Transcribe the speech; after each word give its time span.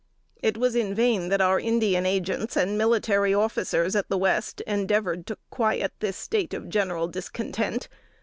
It 0.41 0.57
was 0.57 0.73
in 0.75 0.95
vain 0.95 1.29
that 1.29 1.41
our 1.41 1.59
Indian 1.59 2.07
agents 2.07 2.57
and 2.57 2.75
military 2.75 3.35
officers 3.35 3.95
at 3.95 4.09
the 4.09 4.17
West 4.17 4.59
endeavored 4.61 5.27
to 5.27 5.37
quiet 5.51 5.93
this 5.99 6.17
state 6.17 6.55
of 6.55 6.69
general 6.69 7.07
discontent. 7.07 7.87